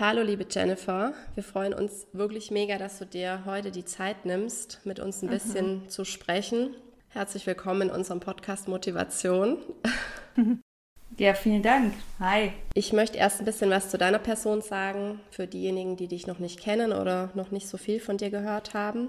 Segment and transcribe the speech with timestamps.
[0.00, 4.80] Hallo liebe Jennifer, wir freuen uns wirklich mega, dass du dir heute die Zeit nimmst,
[4.84, 5.30] mit uns ein mhm.
[5.30, 6.74] bisschen zu sprechen.
[7.10, 9.58] Herzlich willkommen in unserem Podcast Motivation.
[11.18, 11.92] Ja, vielen Dank.
[12.18, 12.52] Hi.
[12.72, 16.38] Ich möchte erst ein bisschen was zu deiner Person sagen, für diejenigen, die dich noch
[16.38, 19.08] nicht kennen oder noch nicht so viel von dir gehört haben.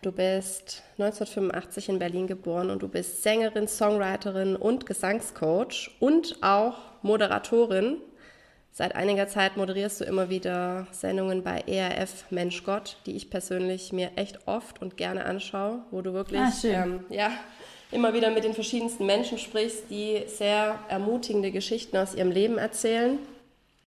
[0.00, 6.78] Du bist 1985 in Berlin geboren und du bist Sängerin, Songwriterin und Gesangscoach und auch
[7.02, 7.98] Moderatorin
[8.78, 13.90] Seit einiger Zeit moderierst du immer wieder Sendungen bei ERF Mensch Gott, die ich persönlich
[13.90, 17.32] mir echt oft und gerne anschaue, wo du wirklich ah, ähm, ja,
[17.90, 23.18] immer wieder mit den verschiedensten Menschen sprichst, die sehr ermutigende Geschichten aus ihrem Leben erzählen.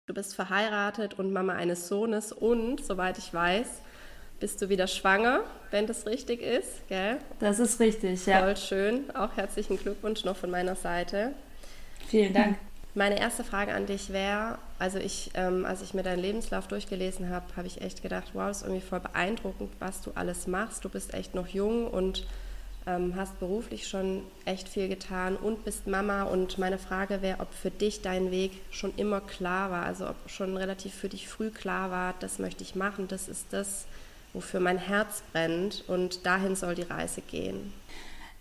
[0.07, 3.83] Du bist verheiratet und Mama eines Sohnes und, soweit ich weiß,
[4.41, 7.19] bist du wieder schwanger, wenn das richtig ist, gell?
[7.39, 8.39] Das ist richtig, ja.
[8.39, 9.15] Voll schön.
[9.15, 11.35] Auch herzlichen Glückwunsch noch von meiner Seite.
[12.09, 12.57] Vielen Dank.
[12.95, 17.31] Meine erste Frage an dich wäre, also ich, ähm, als ich mir deinen Lebenslauf durchgelesen
[17.31, 20.85] habe, habe ich echt gedacht, wow, das ist irgendwie voll beeindruckend, was du alles machst.
[20.85, 22.27] Du bist echt noch jung und
[22.89, 26.25] ähm, hast beruflich schon echt viel getan und bist Mama.
[26.25, 30.17] Und meine Frage wäre, ob für dich dein Weg schon immer klar war, also ob
[30.27, 33.87] schon relativ für dich früh klar war, das möchte ich machen, das ist das,
[34.33, 37.73] wofür mein Herz brennt und dahin soll die Reise gehen.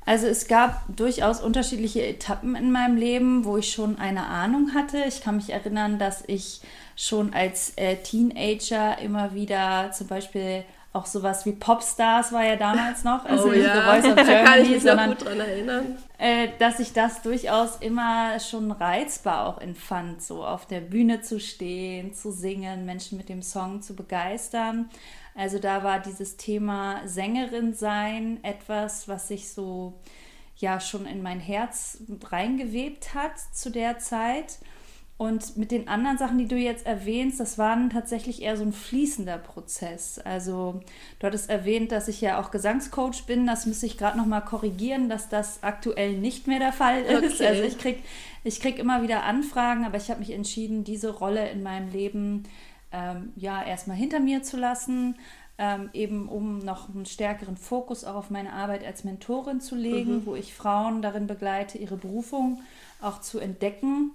[0.05, 5.03] Also es gab durchaus unterschiedliche Etappen in meinem Leben, wo ich schon eine Ahnung hatte.
[5.07, 6.61] Ich kann mich erinnern, dass ich
[6.95, 13.03] schon als äh, Teenager immer wieder zum Beispiel auch sowas wie Popstars war ja damals
[13.03, 13.75] noch, also oh, nicht ja.
[13.75, 15.97] The Voice of Germany, kann ich mich sondern gut dran erinnern.
[16.17, 21.39] Äh, dass ich das durchaus immer schon reizbar auch empfand, so auf der Bühne zu
[21.39, 24.89] stehen, zu singen, Menschen mit dem Song zu begeistern.
[25.39, 29.93] Also da war dieses Thema Sängerin sein etwas, was sich so
[30.57, 34.59] ja schon in mein Herz reingewebt hat zu der Zeit.
[35.15, 38.73] Und mit den anderen Sachen, die du jetzt erwähnst, das war tatsächlich eher so ein
[38.73, 40.19] fließender Prozess.
[40.19, 40.81] Also
[41.19, 43.47] du hattest erwähnt, dass ich ja auch Gesangscoach bin.
[43.47, 47.35] Das müsste ich gerade noch mal korrigieren, dass das aktuell nicht mehr der Fall ist.
[47.35, 47.47] Okay.
[47.47, 47.99] Also ich kriege
[48.43, 52.43] ich krieg immer wieder Anfragen, aber ich habe mich entschieden, diese Rolle in meinem Leben
[52.91, 55.15] ähm, ja erstmal hinter mir zu lassen,
[55.57, 60.17] ähm, eben um noch einen stärkeren Fokus auch auf meine Arbeit als Mentorin zu legen,
[60.17, 60.25] mhm.
[60.25, 62.61] wo ich Frauen darin begleite, ihre Berufung
[63.01, 64.11] auch zu entdecken.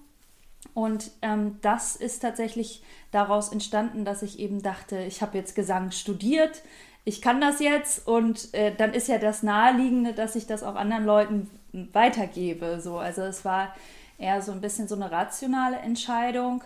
[0.72, 5.90] Und ähm, das ist tatsächlich daraus entstanden, dass ich eben dachte, ich habe jetzt Gesang
[5.90, 6.62] studiert,
[7.04, 10.74] ich kann das jetzt und äh, dann ist ja das Naheliegende, dass ich das auch
[10.74, 11.50] anderen Leuten
[11.92, 12.80] weitergebe.
[12.80, 12.96] So.
[12.96, 13.74] Also es war
[14.16, 16.64] eher so ein bisschen so eine rationale Entscheidung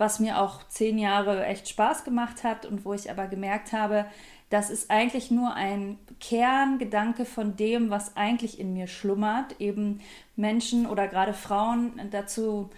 [0.00, 4.06] was mir auch zehn Jahre echt Spaß gemacht hat und wo ich aber gemerkt habe,
[4.48, 10.00] das ist eigentlich nur ein Kerngedanke von dem, was eigentlich in mir schlummert, eben
[10.36, 12.70] Menschen oder gerade Frauen dazu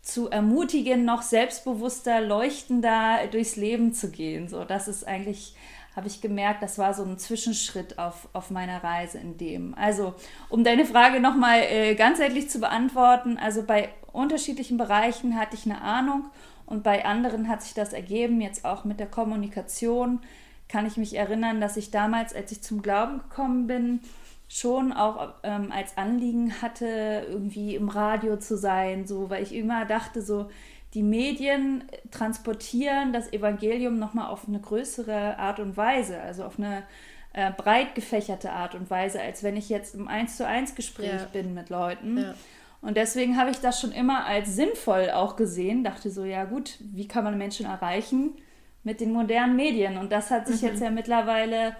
[0.00, 4.48] zu ermutigen, noch selbstbewusster, leuchtender durchs Leben zu gehen.
[4.48, 5.54] So, das ist eigentlich,
[5.94, 9.74] habe ich gemerkt, das war so ein Zwischenschritt auf, auf meiner Reise in dem.
[9.74, 10.14] Also,
[10.48, 15.82] um deine Frage nochmal äh, ganzheitlich zu beantworten, also bei unterschiedlichen Bereichen hatte ich eine
[15.82, 16.30] Ahnung
[16.70, 20.20] und bei anderen hat sich das ergeben, jetzt auch mit der Kommunikation
[20.68, 24.00] kann ich mich erinnern, dass ich damals, als ich zum Glauben gekommen bin,
[24.48, 29.84] schon auch ähm, als Anliegen hatte, irgendwie im Radio zu sein, so, weil ich immer
[29.84, 30.48] dachte, so,
[30.94, 36.84] die Medien transportieren das Evangelium nochmal auf eine größere Art und Weise, also auf eine
[37.32, 41.20] äh, breit gefächerte Art und Weise, als wenn ich jetzt im Eins zu eins Gespräch
[41.20, 41.28] ja.
[41.32, 42.18] bin mit Leuten.
[42.18, 42.34] Ja.
[42.82, 45.84] Und deswegen habe ich das schon immer als sinnvoll auch gesehen.
[45.84, 48.36] Dachte so, ja gut, wie kann man Menschen erreichen
[48.84, 49.98] mit den modernen Medien?
[49.98, 50.68] Und das hat sich mhm.
[50.68, 51.76] jetzt ja mittlerweile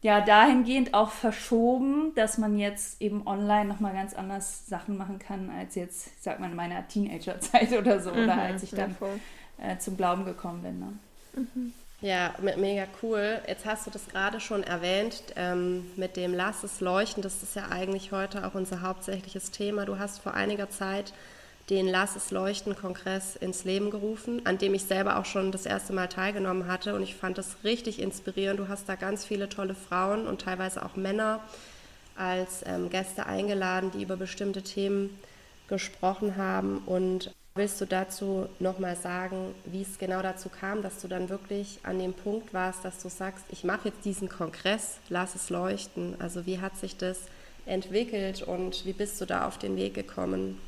[0.00, 5.48] ja dahingehend auch verschoben, dass man jetzt eben online nochmal ganz anders Sachen machen kann,
[5.48, 8.10] als jetzt, ich sag mal, in meiner Teenagerzeit oder so.
[8.10, 8.96] Mhm, oder als ich dann
[9.58, 10.80] äh, zum Glauben gekommen bin.
[10.80, 10.92] Ne?
[11.34, 11.72] Mhm.
[12.02, 13.40] Ja, mega cool.
[13.46, 17.22] Jetzt hast du das gerade schon erwähnt ähm, mit dem Lass es leuchten.
[17.22, 19.84] Das ist ja eigentlich heute auch unser hauptsächliches Thema.
[19.84, 21.12] Du hast vor einiger Zeit
[21.70, 25.64] den Lass es leuchten Kongress ins Leben gerufen, an dem ich selber auch schon das
[25.64, 28.58] erste Mal teilgenommen hatte und ich fand das richtig inspirierend.
[28.58, 31.38] Du hast da ganz viele tolle Frauen und teilweise auch Männer
[32.16, 35.16] als ähm, Gäste eingeladen, die über bestimmte Themen
[35.68, 41.08] gesprochen haben und Willst du dazu nochmal sagen, wie es genau dazu kam, dass du
[41.08, 45.34] dann wirklich an dem Punkt warst, dass du sagst, ich mache jetzt diesen Kongress, lass
[45.34, 46.18] es leuchten.
[46.18, 47.20] Also wie hat sich das
[47.66, 50.58] entwickelt und wie bist du da auf den Weg gekommen?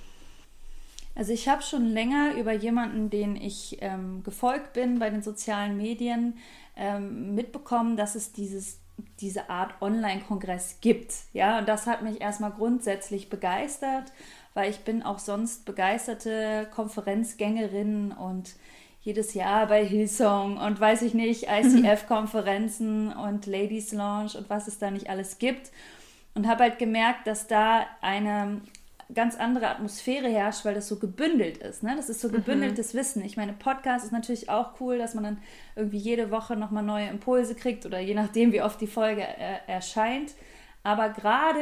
[1.14, 5.78] Also ich habe schon länger über jemanden, den ich ähm, gefolgt bin bei den sozialen
[5.78, 6.36] Medien,
[6.76, 8.78] ähm, mitbekommen, dass es dieses,
[9.20, 11.14] diese Art Online-Kongress gibt.
[11.32, 14.12] Ja, und das hat mich erstmal grundsätzlich begeistert
[14.54, 18.54] weil ich bin auch sonst begeisterte Konferenzgängerin und
[19.02, 24.78] jedes Jahr bei Hillsong und weiß ich nicht, ICF-Konferenzen und Ladies Launch und was es
[24.78, 25.70] da nicht alles gibt.
[26.34, 28.60] Und habe halt gemerkt, dass da eine
[29.12, 31.82] ganz andere Atmosphäre herrscht, weil das so gebündelt ist.
[31.82, 31.94] Ne?
[31.96, 32.32] Das ist so mhm.
[32.32, 32.98] gebündeltes mhm.
[32.98, 33.24] Wissen.
[33.24, 35.38] Ich meine, Podcast ist natürlich auch cool, dass man dann
[35.76, 39.58] irgendwie jede Woche nochmal neue Impulse kriegt oder je nachdem, wie oft die Folge äh,
[39.66, 40.32] erscheint.
[40.82, 41.60] Aber gerade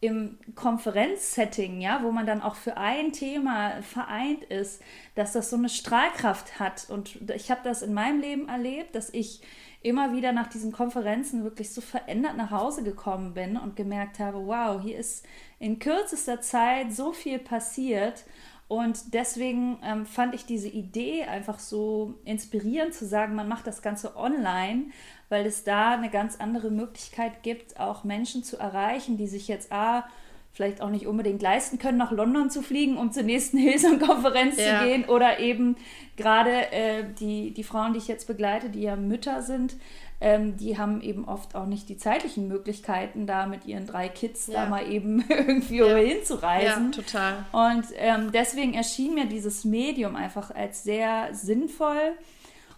[0.00, 4.80] im Konferenzsetting, ja, wo man dann auch für ein Thema vereint ist,
[5.16, 6.88] dass das so eine Strahlkraft hat.
[6.88, 9.42] Und ich habe das in meinem Leben erlebt, dass ich
[9.82, 14.46] immer wieder nach diesen Konferenzen wirklich so verändert nach Hause gekommen bin und gemerkt habe,
[14.46, 15.26] wow, hier ist
[15.58, 18.24] in kürzester Zeit so viel passiert.
[18.68, 23.80] Und deswegen ähm, fand ich diese Idee einfach so inspirierend zu sagen, man macht das
[23.80, 24.90] Ganze online
[25.28, 29.72] weil es da eine ganz andere Möglichkeit gibt, auch Menschen zu erreichen, die sich jetzt
[29.72, 30.04] A,
[30.52, 34.80] vielleicht auch nicht unbedingt leisten können, nach London zu fliegen, um zur nächsten Hillsong-Konferenz ja.
[34.80, 35.04] zu gehen.
[35.04, 35.76] Oder eben
[36.16, 39.76] gerade äh, die, die Frauen, die ich jetzt begleite, die ja Mütter sind,
[40.20, 44.48] ähm, die haben eben oft auch nicht die zeitlichen Möglichkeiten, da mit ihren drei Kids
[44.48, 44.64] ja.
[44.64, 45.96] da mal eben irgendwie ja.
[45.96, 46.92] hinzureisen.
[46.92, 47.44] Ja, total.
[47.52, 52.16] Und ähm, deswegen erschien mir dieses Medium einfach als sehr sinnvoll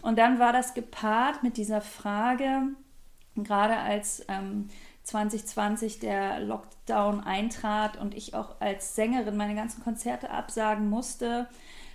[0.02, 2.62] und dann war das gepaart mit dieser Frage,
[3.36, 4.68] gerade als ähm,
[5.04, 11.48] 2020 der Lockdown eintrat und ich auch als Sängerin meine ganzen Konzerte absagen musste,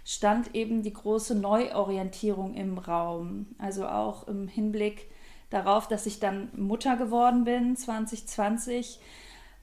[0.03, 3.47] stand eben die große Neuorientierung im Raum.
[3.57, 5.09] Also auch im Hinblick
[5.49, 8.99] darauf, dass ich dann Mutter geworden bin 2020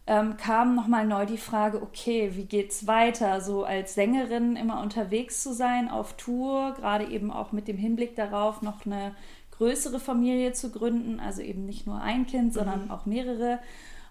[0.06, 3.40] ähm, kam nochmal neu die Frage, okay, wie geht's weiter?
[3.40, 8.16] So als Sängerin immer unterwegs zu sein, auf Tour, gerade eben auch mit dem Hinblick
[8.16, 9.14] darauf, noch eine
[9.52, 12.90] größere Familie zu gründen, also eben nicht nur ein Kind, sondern mhm.
[12.90, 13.60] auch mehrere.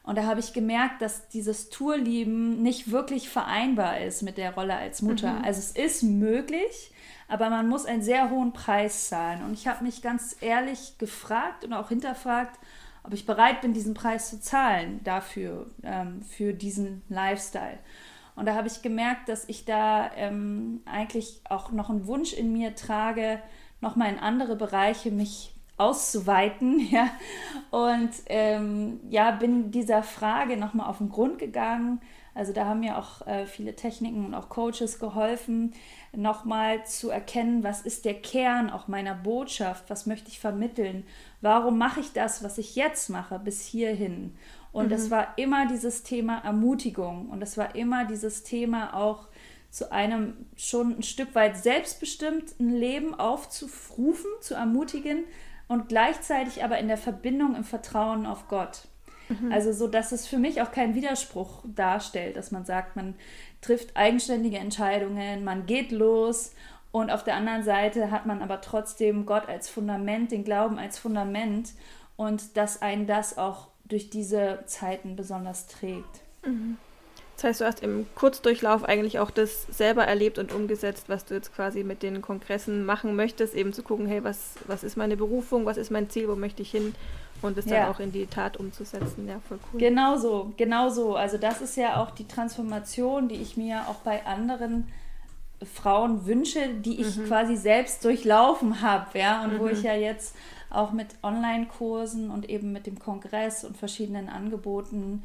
[0.03, 4.75] Und da habe ich gemerkt, dass dieses Tourlieben nicht wirklich vereinbar ist mit der Rolle
[4.75, 5.33] als Mutter.
[5.33, 5.43] Mhm.
[5.43, 6.91] Also es ist möglich,
[7.27, 9.43] aber man muss einen sehr hohen Preis zahlen.
[9.43, 12.57] Und ich habe mich ganz ehrlich gefragt und auch hinterfragt,
[13.03, 17.79] ob ich bereit bin, diesen Preis zu zahlen dafür, ähm, für diesen Lifestyle.
[18.35, 22.53] Und da habe ich gemerkt, dass ich da ähm, eigentlich auch noch einen Wunsch in
[22.53, 23.41] mir trage,
[23.81, 25.50] nochmal in andere Bereiche mich
[25.81, 27.09] auszuweiten, ja.
[27.69, 32.01] Und ähm, ja, bin dieser Frage nochmal auf den Grund gegangen.
[32.33, 35.73] Also da haben mir auch äh, viele Techniken und auch Coaches geholfen,
[36.15, 41.03] nochmal zu erkennen, was ist der Kern auch meiner Botschaft, was möchte ich vermitteln
[41.41, 44.35] Warum mache ich das, was ich jetzt mache, bis hierhin?
[44.71, 44.93] Und mhm.
[44.93, 49.27] es war immer dieses Thema Ermutigung und es war immer dieses Thema auch
[49.71, 55.23] zu einem schon ein Stück weit selbstbestimmten Leben aufzurufen, zu ermutigen
[55.71, 58.89] und gleichzeitig aber in der Verbindung im Vertrauen auf Gott.
[59.29, 59.53] Mhm.
[59.53, 63.15] Also so, dass es für mich auch keinen Widerspruch darstellt, dass man sagt, man
[63.61, 66.53] trifft eigenständige Entscheidungen, man geht los
[66.91, 70.99] und auf der anderen Seite hat man aber trotzdem Gott als Fundament, den Glauben als
[70.99, 71.69] Fundament
[72.17, 76.19] und dass einen das auch durch diese Zeiten besonders trägt.
[76.45, 76.77] Mhm.
[77.41, 81.33] Das heißt, du hast im Kurzdurchlauf eigentlich auch das selber erlebt und umgesetzt, was du
[81.33, 85.17] jetzt quasi mit den Kongressen machen möchtest, eben zu gucken, hey, was, was ist meine
[85.17, 86.93] Berufung, was ist mein Ziel, wo möchte ich hin
[87.41, 87.79] und es ja.
[87.79, 89.27] dann auch in die Tat umzusetzen.
[89.27, 89.79] Ja, voll cool.
[89.79, 91.15] Genau so, genau so.
[91.15, 94.87] Also das ist ja auch die Transformation, die ich mir auch bei anderen
[95.63, 97.25] Frauen wünsche, die ich mhm.
[97.25, 99.59] quasi selbst durchlaufen habe, ja, und mhm.
[99.59, 100.35] wo ich ja jetzt
[100.69, 105.23] auch mit Online-Kursen und eben mit dem Kongress und verschiedenen Angeboten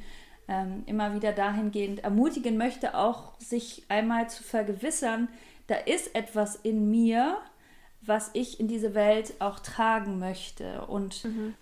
[0.48, 5.28] ähm, immer wieder dahingehend ermutigen möchte, auch sich einmal zu vergewissern,
[5.66, 7.38] da ist etwas in mir,
[8.00, 10.86] was ich in diese Welt auch tragen möchte.
[10.86, 11.54] Und mhm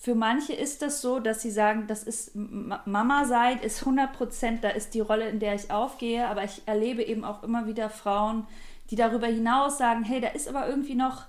[0.00, 4.62] für manche ist das so, dass sie sagen, das ist Mama sein, ist 100 Prozent,
[4.62, 6.28] da ist die Rolle, in der ich aufgehe.
[6.28, 8.46] Aber ich erlebe eben auch immer wieder Frauen,
[8.90, 11.24] die darüber hinaus sagen, hey, da ist aber irgendwie noch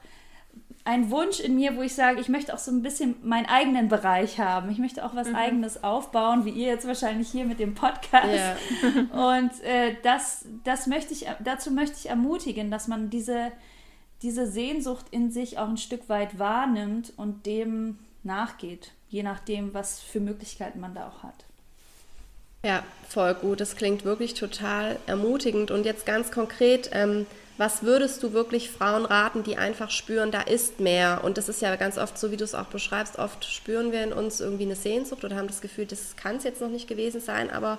[0.86, 3.90] ein Wunsch in mir, wo ich sage, ich möchte auch so ein bisschen meinen eigenen
[3.90, 4.72] Bereich haben.
[4.72, 5.36] Ich möchte auch was mhm.
[5.36, 8.26] eigenes aufbauen, wie ihr jetzt wahrscheinlich hier mit dem Podcast.
[8.26, 8.58] Yeah.
[9.38, 13.52] Und äh, das, das möchte ich, dazu möchte ich ermutigen, dass man diese,
[14.22, 20.00] diese Sehnsucht in sich auch ein Stück weit wahrnimmt und dem nachgeht, je nachdem, was
[20.00, 21.46] für Möglichkeiten man da auch hat.
[22.64, 23.62] Ja, voll gut.
[23.62, 25.72] Das klingt wirklich total ermutigend.
[25.72, 27.26] Und jetzt ganz konkret, ähm,
[27.58, 31.22] was würdest du wirklich Frauen raten, die einfach spüren, da ist mehr?
[31.24, 34.04] Und das ist ja ganz oft so, wie du es auch beschreibst, oft spüren wir
[34.04, 36.88] in uns irgendwie eine Sehnsucht oder haben das Gefühl, das kann es jetzt noch nicht
[36.88, 37.78] gewesen sein, aber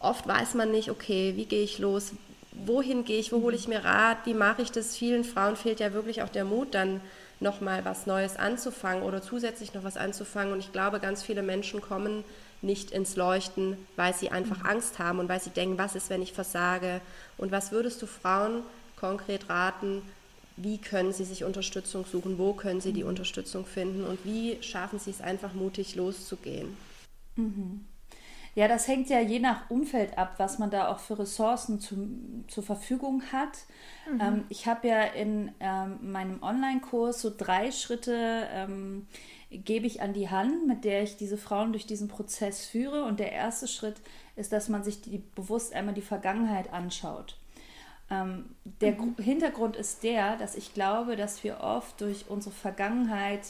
[0.00, 2.12] oft weiß man nicht, okay, wie gehe ich los?
[2.52, 3.32] Wohin gehe ich?
[3.32, 4.18] Wo hole ich mir Rat?
[4.26, 4.96] Wie mache ich das?
[4.96, 7.00] Vielen Frauen fehlt ja wirklich auch der Mut, dann
[7.40, 10.52] nochmal was Neues anzufangen oder zusätzlich noch was anzufangen.
[10.52, 12.24] Und ich glaube, ganz viele Menschen kommen
[12.62, 14.66] nicht ins Leuchten, weil sie einfach mhm.
[14.66, 17.00] Angst haben und weil sie denken, was ist, wenn ich versage?
[17.38, 18.62] Und was würdest du Frauen
[18.96, 20.02] konkret raten,
[20.56, 23.10] wie können Sie sich Unterstützung suchen, wo können Sie die mhm.
[23.10, 26.76] Unterstützung finden und wie schaffen Sie es einfach mutig loszugehen.
[27.36, 27.84] Mhm.
[28.54, 31.96] Ja, das hängt ja je nach Umfeld ab, was man da auch für Ressourcen zu,
[32.48, 33.58] zur Verfügung hat.
[34.10, 34.20] Mhm.
[34.20, 39.06] Ähm, ich habe ja in ähm, meinem Online-Kurs so drei Schritte ähm,
[39.58, 43.04] gebe ich an die Hand, mit der ich diese Frauen durch diesen Prozess führe.
[43.04, 43.96] Und der erste Schritt
[44.36, 47.36] ist, dass man sich die, bewusst einmal die Vergangenheit anschaut.
[48.10, 48.46] Ähm,
[48.80, 49.16] der mhm.
[49.18, 53.42] Hintergrund ist der, dass ich glaube, dass wir oft durch unsere Vergangenheit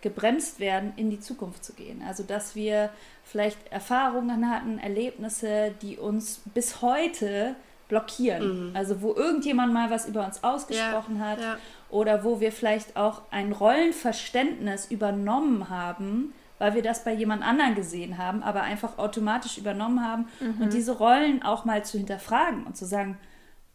[0.00, 2.02] gebremst werden, in die Zukunft zu gehen.
[2.06, 2.90] Also dass wir
[3.24, 7.56] vielleicht Erfahrungen hatten, Erlebnisse, die uns bis heute
[7.88, 8.70] blockieren.
[8.70, 8.76] Mhm.
[8.76, 11.58] Also wo irgendjemand mal was über uns ausgesprochen ja, hat ja.
[11.90, 17.74] Oder wo wir vielleicht auch ein Rollenverständnis übernommen haben, weil wir das bei jemand anderen
[17.74, 20.62] gesehen haben, aber einfach automatisch übernommen haben mhm.
[20.62, 23.18] und diese Rollen auch mal zu hinterfragen und zu sagen,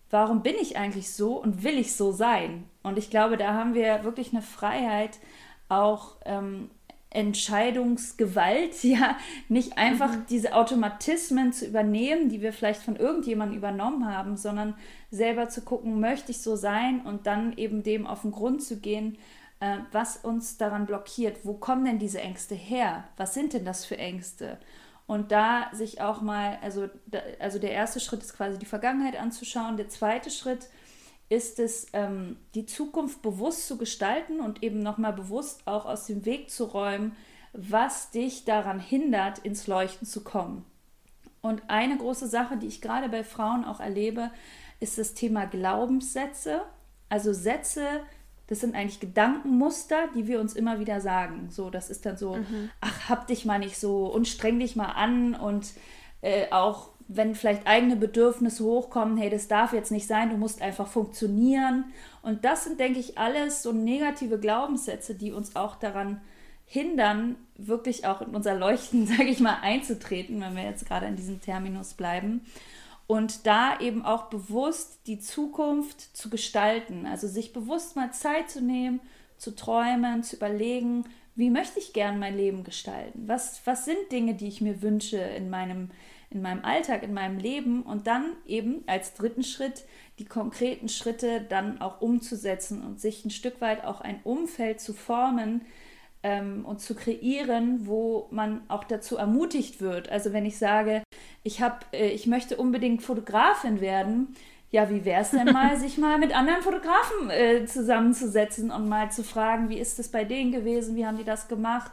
[0.10, 2.66] warum bin ich eigentlich so und will ich so sein?
[2.84, 5.20] Und ich glaube, da haben wir wirklich eine Freiheit,
[5.70, 6.70] auch ähm,
[7.12, 9.18] Entscheidungsgewalt, ja,
[9.50, 10.26] nicht einfach mhm.
[10.30, 14.76] diese Automatismen zu übernehmen, die wir vielleicht von irgendjemandem übernommen haben, sondern
[15.12, 18.80] selber zu gucken, möchte ich so sein und dann eben dem auf den Grund zu
[18.80, 19.18] gehen,
[19.60, 21.40] äh, was uns daran blockiert.
[21.44, 23.04] Wo kommen denn diese Ängste her?
[23.18, 24.58] Was sind denn das für Ängste?
[25.06, 26.88] Und da sich auch mal, also,
[27.40, 29.76] also der erste Schritt ist quasi die Vergangenheit anzuschauen.
[29.76, 30.72] Der zweite Schritt ist
[31.32, 36.50] es, ähm, die Zukunft bewusst zu gestalten und eben nochmal bewusst auch aus dem Weg
[36.50, 37.16] zu räumen,
[37.54, 40.66] was dich daran hindert, ins Leuchten zu kommen.
[41.42, 44.30] Und eine große Sache, die ich gerade bei Frauen auch erlebe,
[44.80, 46.62] ist das Thema Glaubenssätze.
[47.10, 48.02] Also Sätze,
[48.48, 51.50] das sind eigentlich Gedankenmuster, die wir uns immer wieder sagen.
[51.50, 52.70] So, das ist dann so, mhm.
[52.82, 55.72] ach, hab dich mal nicht so und streng dich mal an und
[56.22, 60.62] äh, auch wenn vielleicht eigene Bedürfnisse hochkommen, hey, das darf jetzt nicht sein, du musst
[60.62, 61.86] einfach funktionieren.
[62.22, 66.22] Und das sind, denke ich, alles so negative Glaubenssätze, die uns auch daran
[66.66, 71.16] hindern, wirklich auch in unser Leuchten, sage ich mal, einzutreten, wenn wir jetzt gerade in
[71.16, 72.42] diesem Terminus bleiben
[73.12, 77.06] und da eben auch bewusst die Zukunft zu gestalten.
[77.06, 79.02] Also sich bewusst mal Zeit zu nehmen,
[79.38, 81.04] zu träumen, zu überlegen,
[81.36, 83.24] wie möchte ich gern mein Leben gestalten?
[83.28, 85.92] Was, was sind Dinge, die ich mir wünsche in meinem,
[86.32, 87.84] in meinem Alltag, in meinem Leben?
[87.84, 89.84] Und dann eben als dritten Schritt
[90.20, 94.94] die konkreten Schritte dann auch umzusetzen und sich ein Stück weit auch ein Umfeld zu
[94.94, 95.62] formen,
[96.24, 100.10] ähm, und zu kreieren, wo man auch dazu ermutigt wird.
[100.10, 101.04] Also wenn ich sage,
[101.44, 104.36] ich habe, äh, ich möchte unbedingt Fotografin werden,
[104.70, 109.12] ja, wie wäre es denn mal, sich mal mit anderen Fotografen äh, zusammenzusetzen und mal
[109.12, 111.92] zu fragen, wie ist es bei denen gewesen, wie haben die das gemacht?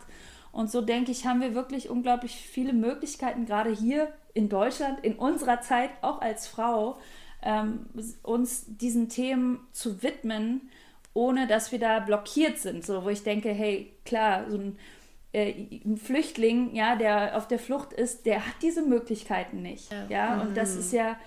[0.58, 5.14] Und so denke ich, haben wir wirklich unglaublich viele Möglichkeiten, gerade hier in Deutschland, in
[5.14, 6.98] unserer Zeit, auch als Frau,
[7.42, 7.86] ähm,
[8.22, 10.68] uns diesen Themen zu widmen
[11.18, 12.86] ohne dass wir da blockiert sind.
[12.86, 14.78] So, wo ich denke, hey, klar, so ein,
[15.32, 19.90] äh, ein Flüchtling, ja, der auf der Flucht ist, der hat diese Möglichkeiten nicht.
[19.90, 20.36] Ja, ja?
[20.36, 20.40] Mhm.
[20.42, 21.18] und das ist ja,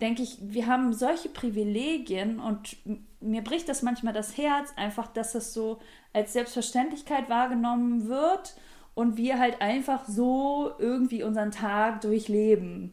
[0.00, 2.76] denke ich, wir haben solche Privilegien und
[3.20, 5.80] mir bricht das manchmal das Herz, einfach, dass das so
[6.14, 8.56] als Selbstverständlichkeit wahrgenommen wird
[8.96, 12.90] und wir halt einfach so irgendwie unseren Tag durchleben.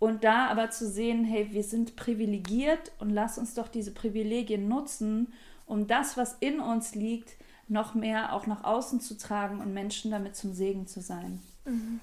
[0.00, 4.66] Und da aber zu sehen, hey, wir sind privilegiert und lass uns doch diese Privilegien
[4.66, 5.28] nutzen
[5.72, 7.34] um das, was in uns liegt,
[7.66, 11.40] noch mehr auch nach außen zu tragen und Menschen damit zum Segen zu sein.
[11.64, 12.00] Mhm.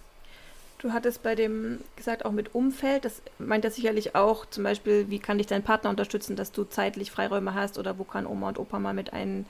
[0.80, 5.10] Du hattest bei dem gesagt, auch mit Umfeld, das meint er sicherlich auch, zum Beispiel,
[5.10, 8.48] wie kann dich dein Partner unterstützen, dass du zeitlich Freiräume hast oder wo kann Oma
[8.48, 9.46] und Opa mal mit einspringen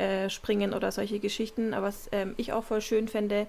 [0.00, 1.74] äh, oder solche Geschichten.
[1.74, 3.46] Aber was ähm, ich auch voll schön fände,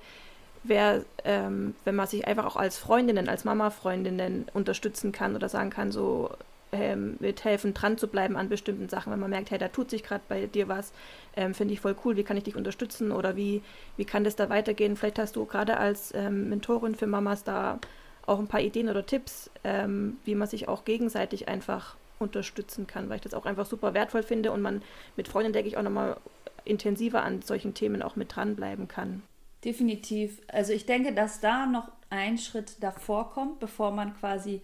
[0.63, 5.70] wäre, ähm, wenn man sich einfach auch als Freundinnen, als Mama-Freundinnen unterstützen kann oder sagen
[5.70, 6.29] kann, so,
[6.72, 10.03] ähm, mithelfen, dran zu bleiben an bestimmten Sachen, wenn man merkt, hey, da tut sich
[10.03, 10.93] gerade bei dir was,
[11.36, 13.62] ähm, finde ich voll cool, wie kann ich dich unterstützen oder wie,
[13.98, 14.96] wie kann das da weitergehen?
[14.96, 17.79] Vielleicht hast du gerade als ähm, Mentorin für Mamas da
[18.25, 23.10] auch ein paar Ideen oder Tipps, ähm, wie man sich auch gegenseitig einfach unterstützen kann,
[23.10, 24.81] weil ich das auch einfach super wertvoll finde und man
[25.17, 26.17] mit Freunden, denke ich, auch nochmal
[26.65, 29.24] intensiver an solchen Themen auch mit dranbleiben kann.
[29.63, 30.41] Definitiv.
[30.48, 34.62] Also ich denke, dass da noch ein Schritt davor kommt, bevor man quasi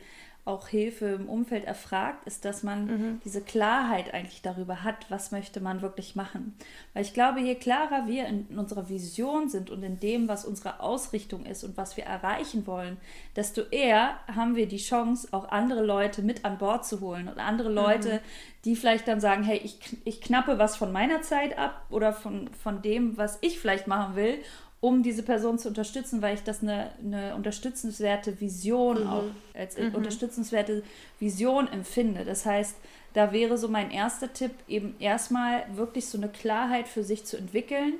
[0.48, 3.22] auch Hilfe im Umfeld erfragt, ist, dass man mhm.
[3.26, 6.56] diese Klarheit eigentlich darüber hat, was möchte man wirklich machen.
[6.94, 10.46] Weil ich glaube, je klarer wir in, in unserer Vision sind und in dem, was
[10.46, 12.98] unsere Ausrichtung ist und was wir erreichen wollen,
[13.36, 17.40] desto eher haben wir die Chance, auch andere Leute mit an Bord zu holen und
[17.40, 18.20] andere Leute, mhm.
[18.66, 22.50] die vielleicht dann sagen, hey, ich, ich knappe was von meiner Zeit ab oder von,
[22.54, 24.40] von dem, was ich vielleicht machen will
[24.80, 29.10] um diese Person zu unterstützen, weil ich das eine, eine unterstützenswerte Vision mhm.
[29.10, 29.24] auch
[29.56, 29.96] als mhm.
[29.96, 30.84] unterstützenswerte
[31.20, 32.26] Vision empfinde.
[32.26, 32.76] Das heißt,
[33.14, 37.38] da wäre so mein erster Tipp, eben erstmal wirklich so eine Klarheit für sich zu
[37.38, 37.94] entwickeln,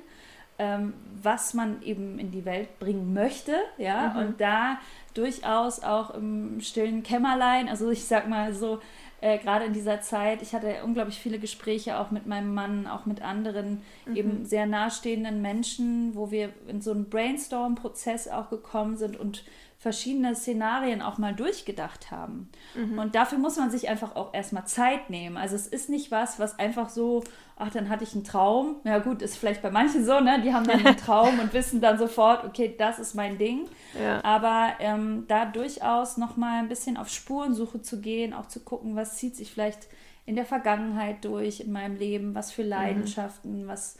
[0.60, 4.20] ähm, was man eben in die Welt bringen möchte, ja, mhm.
[4.20, 4.78] und da
[5.14, 8.80] durchaus auch im stillen Kämmerlein, also ich sag mal so,
[9.20, 13.04] äh, gerade in dieser Zeit, ich hatte unglaublich viele Gespräche auch mit meinem Mann, auch
[13.04, 14.16] mit anderen mhm.
[14.16, 19.44] eben sehr nahestehenden Menschen, wo wir in so einen Brainstorm-Prozess auch gekommen sind und
[19.80, 22.48] verschiedene Szenarien auch mal durchgedacht haben.
[22.74, 22.98] Mhm.
[22.98, 25.36] Und dafür muss man sich einfach auch erstmal Zeit nehmen.
[25.36, 27.22] Also es ist nicht was, was einfach so,
[27.56, 28.76] ach, dann hatte ich einen Traum.
[28.82, 30.40] Ja gut, ist vielleicht bei manchen so, ne?
[30.42, 33.68] Die haben dann einen Traum und wissen dann sofort, okay, das ist mein Ding.
[34.00, 34.22] Ja.
[34.24, 39.16] Aber ähm, da durchaus nochmal ein bisschen auf Spurensuche zu gehen, auch zu gucken, was
[39.16, 39.86] zieht sich vielleicht
[40.26, 42.70] in der Vergangenheit durch in meinem Leben, was für mhm.
[42.70, 43.68] Leidenschaften, mhm.
[43.68, 43.96] was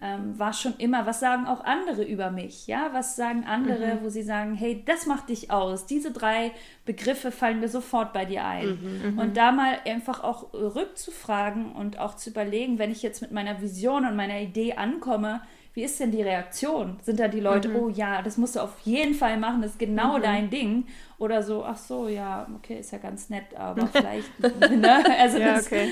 [0.00, 2.68] ähm, war schon immer, was sagen auch andere über mich?
[2.68, 4.04] Ja, was sagen andere, mhm.
[4.04, 5.86] wo sie sagen, hey, das macht dich aus.
[5.86, 6.52] Diese drei
[6.84, 8.68] Begriffe fallen mir sofort bei dir ein.
[8.68, 9.18] Mhm, mhm.
[9.18, 13.60] und da mal einfach auch rückzufragen und auch zu überlegen, wenn ich jetzt mit meiner
[13.60, 15.40] Vision und meiner Idee ankomme,
[15.74, 16.98] wie ist denn die Reaktion?
[17.02, 17.76] Sind da die Leute, mhm.
[17.76, 20.22] oh ja, das musst du auf jeden Fall machen, das ist genau mhm.
[20.22, 20.86] dein Ding?
[21.18, 25.04] Oder so, ach so, ja, okay, ist ja ganz nett, aber vielleicht, ne?
[25.18, 25.88] Also ja, das okay.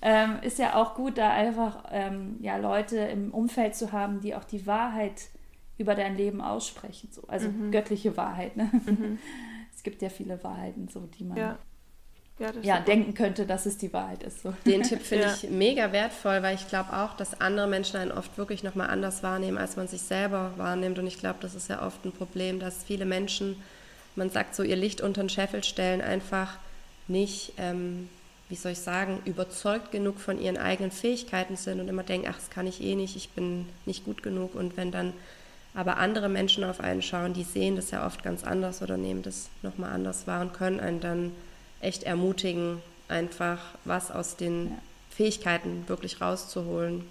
[0.00, 4.34] ähm, ist ja auch gut, da einfach ähm, ja, Leute im Umfeld zu haben, die
[4.34, 5.28] auch die Wahrheit
[5.78, 7.10] über dein Leben aussprechen.
[7.12, 7.22] So.
[7.28, 7.70] Also mhm.
[7.70, 8.56] göttliche Wahrheit.
[8.56, 8.70] Ne?
[8.72, 9.18] Mhm.
[9.74, 11.58] Es gibt ja viele Wahrheiten, so, die man ja
[12.38, 14.42] ja, ja denken könnte, dass es die Wahrheit ist.
[14.42, 14.54] So.
[14.66, 15.34] Den Tipp finde ja.
[15.34, 19.22] ich mega wertvoll, weil ich glaube auch, dass andere Menschen einen oft wirklich nochmal anders
[19.22, 20.98] wahrnehmen, als man sich selber wahrnimmt.
[20.98, 23.62] Und ich glaube, das ist ja oft ein Problem, dass viele Menschen,
[24.16, 26.56] man sagt so, ihr Licht unter den Scheffel stellen, einfach
[27.08, 28.08] nicht, ähm,
[28.48, 32.36] wie soll ich sagen, überzeugt genug von ihren eigenen Fähigkeiten sind und immer denken, ach,
[32.36, 34.54] das kann ich eh nicht, ich bin nicht gut genug.
[34.54, 35.12] Und wenn dann
[35.74, 39.22] aber andere Menschen auf einen schauen, die sehen das ja oft ganz anders oder nehmen
[39.22, 41.32] das nochmal anders wahr und können einen dann
[41.82, 44.78] echt ermutigen, einfach was aus den ja.
[45.10, 47.04] Fähigkeiten wirklich rauszuholen.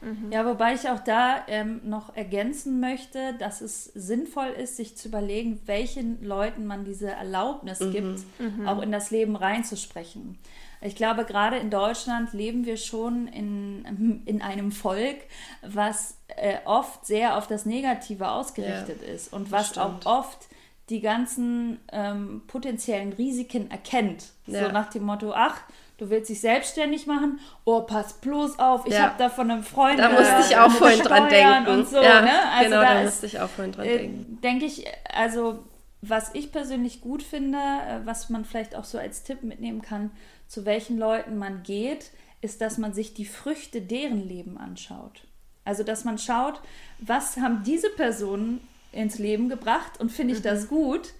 [0.00, 0.32] Mhm.
[0.32, 5.08] Ja, wobei ich auch da ähm, noch ergänzen möchte, dass es sinnvoll ist, sich zu
[5.08, 7.92] überlegen, welchen Leuten man diese Erlaubnis mhm.
[7.92, 8.66] gibt, mhm.
[8.66, 10.38] auch in das Leben reinzusprechen.
[10.82, 15.18] Ich glaube, gerade in Deutschland leben wir schon in, in einem Volk,
[15.62, 20.48] was äh, oft sehr auf das Negative ausgerichtet ja, ist und was auch oft
[20.90, 24.26] die ganzen ähm, potenziellen Risiken erkennt.
[24.46, 24.66] Ja.
[24.66, 25.60] So nach dem Motto, ach,
[25.98, 29.02] du willst dich selbstständig machen, oh, pass bloß auf, ich ja.
[29.02, 31.66] habe da von einem Freund Da musste ich auch vorhin dran denken.
[31.68, 32.30] Und so, ja, ne?
[32.52, 34.38] also genau, da, da musste ich auch vorhin dran äh, denken.
[34.42, 35.64] Denke ich, also
[36.02, 40.10] was ich persönlich gut finde, äh, was man vielleicht auch so als Tipp mitnehmen kann,
[40.48, 45.22] zu welchen Leuten man geht, ist, dass man sich die Früchte deren Leben anschaut.
[45.64, 46.60] Also, dass man schaut,
[46.98, 48.60] was haben diese Personen
[48.92, 50.44] ins Leben gebracht und finde ich mhm.
[50.44, 51.12] das gut.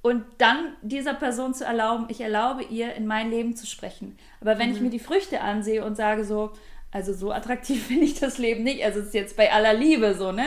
[0.00, 4.16] Und dann dieser Person zu erlauben, ich erlaube ihr, in mein Leben zu sprechen.
[4.40, 4.74] Aber wenn mhm.
[4.74, 6.52] ich mir die Früchte ansehe und sage so,
[6.90, 10.14] also so attraktiv finde ich das Leben nicht, also es ist jetzt bei aller Liebe
[10.14, 10.46] so, ne?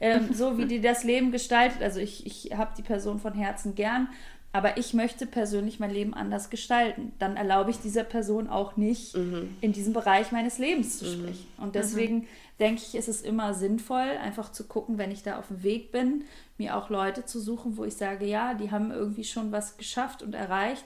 [0.00, 3.74] Ähm, so wie die das Leben gestaltet, also ich, ich habe die Person von Herzen
[3.74, 4.08] gern,
[4.54, 7.12] aber ich möchte persönlich mein Leben anders gestalten.
[7.18, 9.56] Dann erlaube ich dieser Person auch nicht, mhm.
[9.62, 11.12] in diesem Bereich meines Lebens zu mhm.
[11.12, 11.46] sprechen.
[11.56, 11.72] Und mhm.
[11.72, 12.26] deswegen
[12.60, 15.90] denke ich, ist es immer sinnvoll, einfach zu gucken, wenn ich da auf dem Weg
[15.90, 16.24] bin,
[16.58, 20.22] mir auch Leute zu suchen, wo ich sage, ja, die haben irgendwie schon was geschafft
[20.22, 20.84] und erreicht,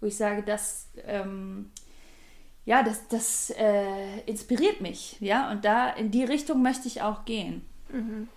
[0.00, 1.70] wo ich sage, das, ähm,
[2.68, 7.24] ja, das, das äh, inspiriert mich, ja, und da in die Richtung möchte ich auch
[7.24, 7.64] gehen.
[7.88, 8.28] Mhm.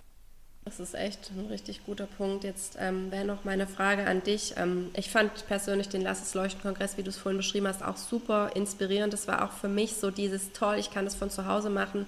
[0.64, 2.46] Das ist echt ein richtig guter Punkt.
[2.46, 4.54] Jetzt ähm, wäre noch meine Frage an dich.
[4.56, 7.84] Ähm, ich fand persönlich den Lass es leuchten Kongress, wie du es vorhin beschrieben hast,
[7.84, 9.12] auch super inspirierend.
[9.12, 12.08] Das war auch für mich so dieses toll, ich kann das von zu Hause machen.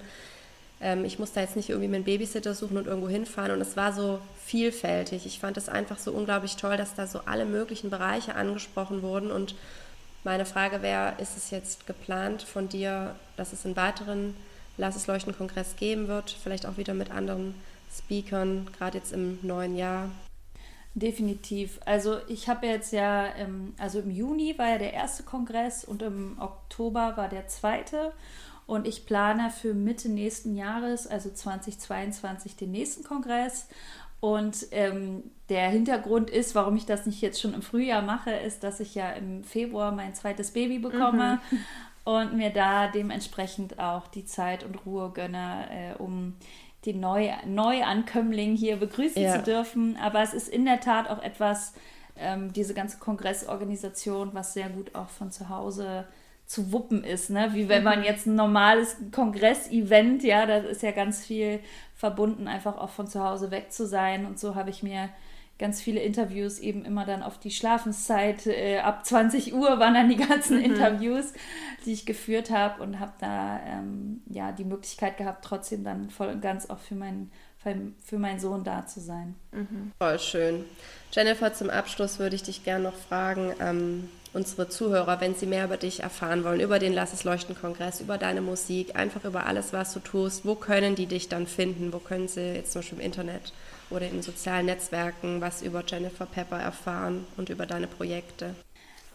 [0.80, 3.52] Ähm, ich musste jetzt nicht irgendwie meinen Babysitter suchen und irgendwo hinfahren.
[3.52, 5.26] Und es war so vielfältig.
[5.26, 9.30] Ich fand es einfach so unglaublich toll, dass da so alle möglichen Bereiche angesprochen wurden
[9.30, 9.54] und
[10.24, 14.34] Meine Frage wäre, ist es jetzt geplant von dir, dass es einen weiteren
[14.76, 17.54] Lass es leuchten Kongress geben wird, vielleicht auch wieder mit anderen
[17.96, 20.10] Speakern, gerade jetzt im neuen Jahr?
[20.94, 21.78] Definitiv.
[21.84, 26.02] Also ich habe jetzt ja, im, also im Juni war ja der erste Kongress und
[26.02, 28.12] im Oktober war der zweite.
[28.66, 33.68] Und ich plane für Mitte nächsten Jahres, also 2022, den nächsten Kongress.
[34.20, 38.64] Und ähm, der Hintergrund ist, warum ich das nicht jetzt schon im Frühjahr mache, ist,
[38.64, 41.58] dass ich ja im Februar mein zweites Baby bekomme mhm.
[42.04, 46.36] und mir da dementsprechend auch die Zeit und Ruhe gönne, äh, um
[46.86, 49.36] den Neu Neuankömmling hier begrüßen ja.
[49.36, 49.96] zu dürfen.
[49.96, 51.74] Aber es ist in der Tat auch etwas,
[52.16, 56.06] ähm, diese ganze Kongressorganisation, was sehr gut auch von zu Hause
[56.46, 57.50] zu wuppen ist, ne?
[57.54, 58.04] Wie wenn man mhm.
[58.04, 61.60] jetzt ein normales Kongress-Event, ja, da ist ja ganz viel
[61.96, 64.26] verbunden, einfach auch von zu Hause weg zu sein.
[64.26, 65.08] Und so habe ich mir
[65.58, 70.08] ganz viele Interviews eben immer dann auf die Schlafenszeit, äh, ab 20 Uhr waren dann
[70.08, 70.64] die ganzen mhm.
[70.64, 71.32] Interviews,
[71.84, 76.28] die ich geführt habe und habe da ähm, ja die Möglichkeit gehabt, trotzdem dann voll
[76.28, 77.30] und ganz auch für meinen
[78.04, 79.36] für meinen Sohn da zu sein.
[79.52, 79.92] Mhm.
[79.98, 80.64] Voll schön.
[81.12, 85.64] Jennifer, zum Abschluss würde ich dich gerne noch fragen, ähm, unsere Zuhörer, wenn sie mehr
[85.64, 89.46] über dich erfahren wollen, über den Lass es leuchten Kongress, über deine Musik, einfach über
[89.46, 91.92] alles, was du tust, wo können die dich dann finden?
[91.92, 93.52] Wo können sie jetzt zum Beispiel im Internet
[93.90, 98.54] oder in sozialen Netzwerken was über Jennifer Pepper erfahren und über deine Projekte?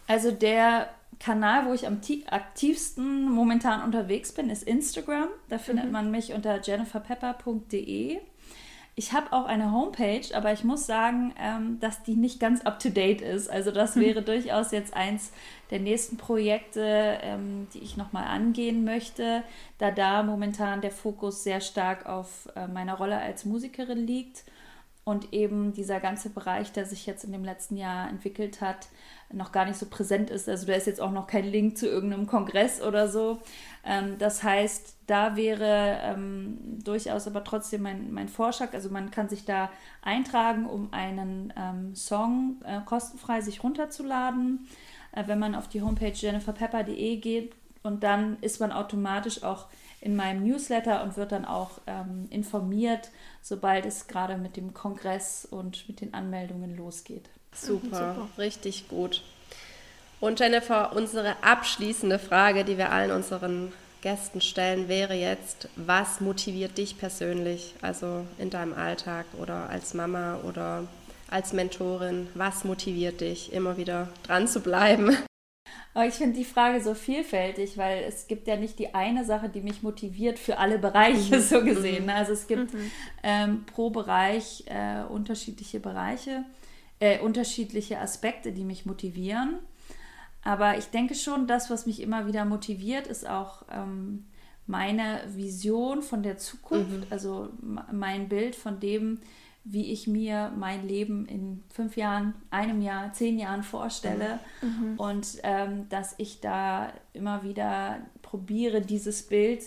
[0.06, 5.28] Also der Kanal, wo ich am aktivsten momentan unterwegs bin, ist Instagram.
[5.48, 5.92] Da findet mhm.
[5.92, 8.18] man mich unter jenniferpepper.de.
[8.96, 13.20] Ich habe auch eine Homepage, aber ich muss sagen, ähm, dass die nicht ganz up-to-date
[13.22, 13.48] ist.
[13.48, 15.32] Also das wäre durchaus jetzt eins
[15.70, 19.42] der nächsten Projekte, ähm, die ich nochmal angehen möchte,
[19.78, 24.44] da da momentan der Fokus sehr stark auf äh, meiner Rolle als Musikerin liegt
[25.04, 28.88] und eben dieser ganze Bereich, der sich jetzt in dem letzten Jahr entwickelt hat,
[29.32, 30.48] noch gar nicht so präsent ist.
[30.48, 33.40] Also da ist jetzt auch noch kein Link zu irgendeinem Kongress oder so.
[33.84, 39.28] Ähm, das heißt, da wäre ähm, durchaus aber trotzdem mein, mein Vorschlag, also man kann
[39.28, 39.70] sich da
[40.02, 44.66] eintragen, um einen ähm, Song äh, kostenfrei sich runterzuladen.
[45.12, 49.66] Äh, wenn man auf die Homepage jenniferpepper.de geht und dann ist man automatisch auch
[50.00, 53.10] in meinem Newsletter und wird dann auch ähm, informiert,
[53.42, 57.28] sobald es gerade mit dem Kongress und mit den Anmeldungen losgeht.
[57.52, 59.22] Super, Super, richtig gut.
[60.20, 66.78] Und Jennifer, unsere abschließende Frage, die wir allen unseren Gästen stellen, wäre jetzt, was motiviert
[66.78, 70.86] dich persönlich, also in deinem Alltag oder als Mama oder
[71.30, 75.16] als Mentorin, was motiviert dich, immer wieder dran zu bleiben?
[75.92, 79.48] Aber ich finde die Frage so vielfältig, weil es gibt ja nicht die eine Sache,
[79.48, 81.40] die mich motiviert für alle Bereiche mhm.
[81.42, 82.04] so gesehen.
[82.04, 82.10] Mhm.
[82.10, 82.90] Also es gibt mhm.
[83.22, 86.44] ähm, pro Bereich äh, unterschiedliche Bereiche
[87.00, 89.58] äh, unterschiedliche Aspekte, die mich motivieren.
[90.42, 94.26] Aber ich denke schon, das, was mich immer wieder motiviert, ist auch ähm,
[94.66, 97.06] meine Vision von der Zukunft, mhm.
[97.10, 97.48] also
[97.90, 99.20] mein Bild von dem,
[99.64, 104.40] wie ich mir mein Leben in fünf Jahren, einem Jahr, zehn Jahren vorstelle.
[104.62, 104.98] Mhm.
[104.98, 109.64] Und ähm, dass ich da immer wieder probiere, dieses Bild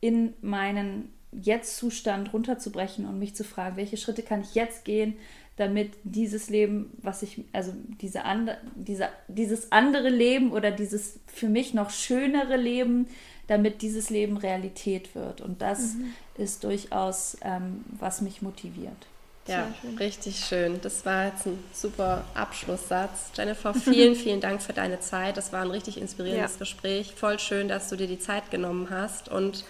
[0.00, 5.16] in meinen Jetzt-Zustand runterzubrechen und mich zu fragen, welche Schritte kann ich jetzt gehen,
[5.56, 11.48] damit dieses Leben, was ich, also diese andre, diese, dieses andere Leben oder dieses für
[11.48, 13.08] mich noch schönere Leben,
[13.46, 15.40] damit dieses Leben Realität wird.
[15.40, 16.12] Und das mhm.
[16.36, 19.06] ist durchaus, ähm, was mich motiviert.
[19.46, 19.98] Ja, schön.
[19.98, 20.80] richtig schön.
[20.80, 23.30] Das war jetzt ein super Abschlusssatz.
[23.36, 25.36] Jennifer, vielen, vielen Dank für deine Zeit.
[25.36, 26.58] Das war ein richtig inspirierendes ja.
[26.58, 27.14] Gespräch.
[27.14, 29.64] Voll schön, dass du dir die Zeit genommen hast und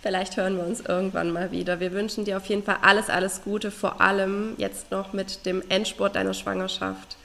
[0.00, 1.80] Vielleicht hören wir uns irgendwann mal wieder.
[1.80, 5.60] Wir wünschen dir auf jeden Fall alles, alles Gute, vor allem jetzt noch mit dem
[5.68, 7.16] Endspurt deiner Schwangerschaft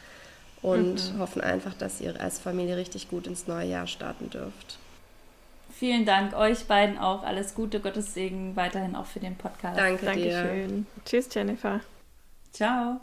[0.64, 1.20] und mhm.
[1.20, 4.80] hoffen einfach, dass ihr als Familie richtig gut ins neue Jahr starten dürft.
[5.78, 7.24] Vielen Dank euch beiden auch.
[7.24, 9.78] Alles Gute, Gottes Segen weiterhin auch für den Podcast.
[9.78, 10.86] Danke Dankeschön.
[10.96, 11.04] dir.
[11.06, 11.82] Tschüss, Jennifer.
[12.54, 13.02] Ciao.